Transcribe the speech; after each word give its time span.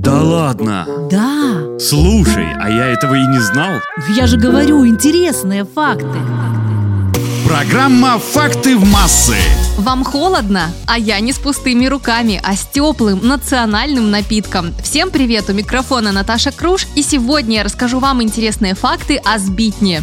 Да 0.00 0.22
ладно? 0.22 0.86
Да. 1.10 1.78
Слушай, 1.78 2.46
а 2.58 2.70
я 2.70 2.86
этого 2.86 3.16
и 3.16 3.26
не 3.26 3.38
знал. 3.38 3.72
Я 4.16 4.26
же 4.26 4.38
говорю, 4.38 4.86
интересные 4.86 5.66
факты. 5.66 6.18
Программа 7.46 8.18
«Факты 8.18 8.78
в 8.78 8.90
массы». 8.90 9.36
Вам 9.76 10.02
холодно? 10.04 10.72
А 10.86 10.98
я 10.98 11.20
не 11.20 11.34
с 11.34 11.38
пустыми 11.38 11.84
руками, 11.84 12.40
а 12.42 12.56
с 12.56 12.64
теплым 12.64 13.20
национальным 13.26 14.10
напитком. 14.10 14.72
Всем 14.82 15.10
привет, 15.10 15.50
у 15.50 15.52
микрофона 15.52 16.12
Наташа 16.12 16.50
Круш, 16.50 16.86
и 16.94 17.02
сегодня 17.02 17.56
я 17.56 17.64
расскажу 17.64 17.98
вам 17.98 18.22
интересные 18.22 18.74
факты 18.74 19.16
о 19.16 19.38
сбитне. 19.38 20.02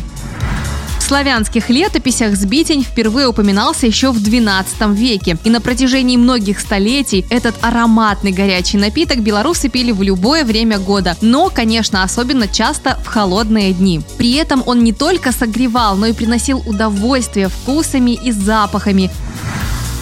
Славянских 1.07 1.69
летописях 1.69 2.35
сбитень 2.35 2.83
впервые 2.83 3.29
упоминался 3.29 3.87
еще 3.87 4.11
в 4.11 4.17
XII 4.17 4.93
веке, 4.93 5.37
и 5.45 5.49
на 5.49 5.61
протяжении 5.61 6.17
многих 6.17 6.59
столетий 6.59 7.25
этот 7.29 7.55
ароматный 7.61 8.33
горячий 8.33 8.77
напиток 8.77 9.19
белорусы 9.19 9.69
пили 9.69 9.93
в 9.93 10.01
любое 10.01 10.43
время 10.43 10.79
года, 10.79 11.15
но, 11.21 11.49
конечно, 11.49 12.03
особенно 12.03 12.49
часто 12.49 12.99
в 13.05 13.07
холодные 13.07 13.71
дни. 13.71 14.01
При 14.17 14.33
этом 14.33 14.61
он 14.65 14.83
не 14.83 14.91
только 14.91 15.31
согревал, 15.31 15.95
но 15.95 16.07
и 16.07 16.13
приносил 16.13 16.61
удовольствие 16.65 17.47
вкусами 17.47 18.11
и 18.11 18.33
запахами, 18.33 19.09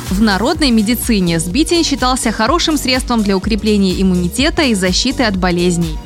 в 0.09 0.21
народной 0.21 0.71
медицине 0.71 1.39
сбитень 1.39 1.83
считался 1.83 2.31
хорошим 2.31 2.77
средством 2.77 3.21
для 3.21 3.35
укрепления 3.35 3.99
иммунитета 4.01 4.61
и 4.61 4.73
защиты 4.73 5.23
от 5.23 5.35
болезней. 5.35 5.97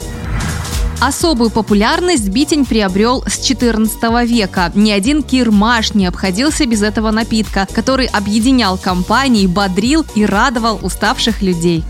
Особую 1.02 1.49
популярность 1.49 2.27
битень 2.27 2.66
приобрел 2.66 3.23
с 3.26 3.39
14 3.39 3.98
века. 4.27 4.70
Ни 4.76 4.91
один 4.91 5.23
кирмаш 5.23 5.94
не 5.94 6.05
обходился 6.05 6.66
без 6.66 6.81
этого 6.81 7.12
напитка, 7.12 7.67
который 7.72 8.08
объединял 8.08 8.77
компании, 8.77 9.48
бодрил 9.48 10.05
и 10.16 10.25
радовал 10.25 10.77
уставших 10.81 11.41
людей. 11.41 11.85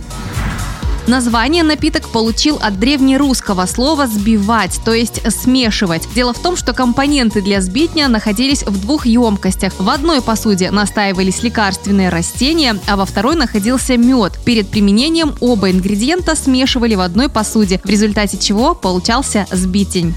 Название 1.10 1.64
напиток 1.64 2.08
получил 2.10 2.60
от 2.62 2.80
древнерусского 2.80 3.66
слова 3.66 4.06
«сбивать», 4.06 4.80
то 4.86 4.94
есть 4.94 5.22
смешивать. 5.32 6.08
Дело 6.14 6.34
в 6.34 6.40
том, 6.40 6.56
что 6.56 6.72
компоненты 6.72 7.42
для 7.42 7.62
сбитня 7.62 8.08
находились 8.08 8.62
в 8.62 8.80
двух 8.80 9.08
емкостях. 9.08 9.74
В 9.80 9.90
одной 9.90 10.22
посуде 10.22 10.70
настаивались 10.70 11.42
лекарственные 11.42 12.10
растения, 12.10 12.78
а 12.88 12.96
во 12.96 13.06
второй 13.06 13.36
находился 13.36 13.98
мед. 13.98 14.34
Перед 14.46 14.70
применением 14.70 15.34
оба 15.40 15.72
ингредиента 15.72 16.36
смешивали 16.36 16.94
в 16.94 17.02
одной 17.02 17.28
посуде, 17.28 17.82
в 17.84 17.90
результате 17.90 18.38
чего 18.38 18.76
получался 18.76 19.48
сбитень. 19.52 20.14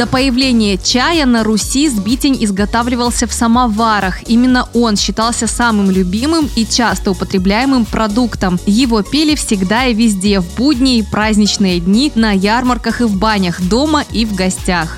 До 0.00 0.06
появления 0.06 0.78
чая 0.78 1.26
на 1.26 1.44
Руси 1.44 1.86
сбитень 1.86 2.42
изготавливался 2.42 3.26
в 3.26 3.34
самоварах. 3.34 4.26
Именно 4.26 4.66
он 4.72 4.96
считался 4.96 5.46
самым 5.46 5.90
любимым 5.90 6.48
и 6.56 6.64
часто 6.64 7.10
употребляемым 7.10 7.84
продуктом. 7.84 8.58
Его 8.64 9.02
пили 9.02 9.34
всегда 9.34 9.84
и 9.84 9.92
везде, 9.92 10.40
в 10.40 10.54
будние 10.56 11.00
и 11.00 11.02
праздничные 11.02 11.80
дни, 11.80 12.10
на 12.14 12.32
ярмарках 12.32 13.02
и 13.02 13.04
в 13.04 13.14
банях, 13.18 13.60
дома 13.60 14.02
и 14.10 14.24
в 14.24 14.34
гостях. 14.34 14.96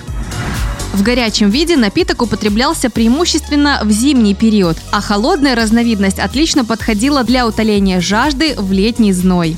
В 0.92 1.02
горячем 1.02 1.50
виде 1.50 1.76
напиток 1.76 2.22
употреблялся 2.22 2.88
преимущественно 2.88 3.80
в 3.82 3.90
зимний 3.90 4.36
период, 4.36 4.76
а 4.92 5.00
холодная 5.00 5.56
разновидность 5.56 6.20
отлично 6.20 6.64
подходила 6.64 7.24
для 7.24 7.48
утоления 7.48 8.00
жажды 8.00 8.54
в 8.56 8.70
летний 8.70 9.12
зной. 9.12 9.56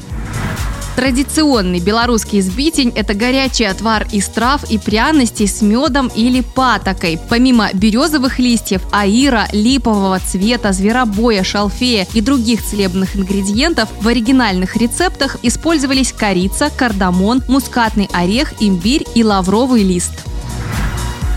Традиционный 0.97 1.81
белорусский 1.81 2.41
сбитень– 2.41 2.93
это 2.95 3.15
горячий 3.15 3.65
отвар 3.65 4.07
из 4.13 4.29
трав 4.29 4.63
и 4.71 4.79
пряностей 4.79 5.49
с 5.49 5.61
медом 5.61 6.09
или 6.15 6.41
патокой. 6.41 7.19
Помимо 7.29 7.69
березовых 7.73 8.39
листьев, 8.39 8.83
аира, 8.93 9.49
липового 9.53 10.21
цвета, 10.21 10.73
зверобоя, 10.73 11.43
шалфея 11.43 12.07
и 12.15 12.21
других 12.21 12.65
целебных 12.65 13.17
ингредиентов 13.17 13.89
в 14.01 14.07
оригинальных 14.07 14.77
рецептах 14.77 15.37
использовались 15.43 16.13
корица, 16.13 16.71
кардамон, 16.71 17.43
мускатный 17.49 18.09
орех, 18.13 18.55
имбирь 18.61 19.05
и 19.17 19.25
лавровый 19.25 19.83
лист. 19.83 20.13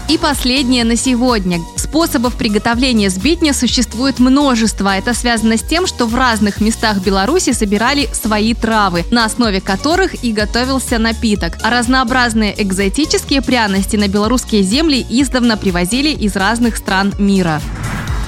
И 0.08 0.20
последнее 0.20 0.84
на 0.84 0.96
сегодня. 0.96 1.60
Способов 1.98 2.36
приготовления 2.36 3.10
сбитня 3.10 3.56
существует 3.56 4.20
множество. 4.20 4.96
Это 4.96 5.16
связано 5.16 5.58
с 5.58 5.64
тем, 5.64 5.88
что 5.88 6.06
в 6.06 6.14
разных 6.14 6.62
местах 6.62 7.00
Беларуси 7.00 7.54
собирали 7.54 8.08
свои 8.14 8.54
травы, 8.54 9.04
на 9.10 9.26
основе 9.26 9.62
которых 9.62 10.24
и 10.24 10.32
готовился 10.32 11.00
напиток. 11.00 11.58
А 11.64 11.72
разнообразные 11.72 12.54
экзотические 12.62 13.42
пряности 13.42 13.96
на 13.96 14.08
белорусские 14.08 14.62
земли 14.62 15.04
издавна 15.10 15.58
привозили 15.58 16.10
из 16.10 16.36
разных 16.36 16.78
стран 16.78 17.16
мира. 17.18 17.60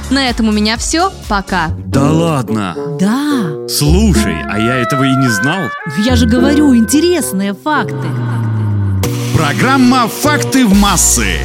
На 0.09 0.27
этом 0.27 0.47
у 0.47 0.51
меня 0.51 0.75
все. 0.75 1.13
Пока. 1.27 1.67
Да 1.85 2.11
ладно? 2.11 2.75
Да. 2.99 3.67
Слушай, 3.67 4.37
а 4.49 4.57
я 4.57 4.77
этого 4.77 5.03
и 5.03 5.15
не 5.15 5.27
знал. 5.27 5.69
Я 6.03 6.15
же 6.15 6.25
говорю, 6.25 6.75
интересные 6.75 7.53
факты. 7.53 8.07
Программа 9.35 10.07
«Факты 10.07 10.65
в 10.65 10.73
массы». 10.75 11.41